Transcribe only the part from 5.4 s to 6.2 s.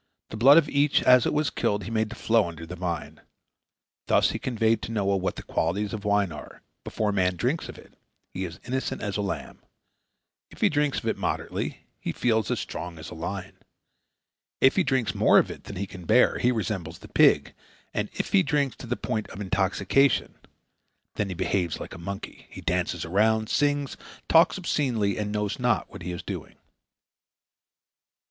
qualities of